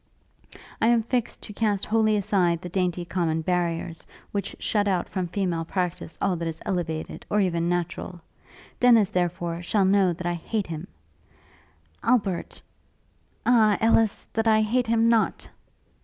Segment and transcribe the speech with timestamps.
[0.81, 5.27] 'I am fixed to cast wholly aside the dainty common barriers, which shut out from
[5.27, 8.19] female practice all that is elevated, or even natural.
[8.79, 10.87] Dennis, therefore, shall know that I hate him;
[12.01, 12.63] Albert...
[13.45, 14.25] Ah, Ellis!
[14.33, 15.47] that I hate him not!'